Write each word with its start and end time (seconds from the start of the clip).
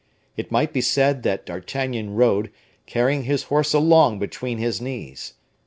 It 0.35 0.51
might 0.51 0.73
be 0.73 0.81
said 0.81 1.21
that 1.21 1.45
D'Artagnan 1.45 2.15
rode, 2.15 2.49
carrying 2.87 3.25
his 3.25 3.43
horse 3.43 3.71
along 3.71 4.17
between 4.17 4.57
his 4.57 4.81
knees. 4.81 5.35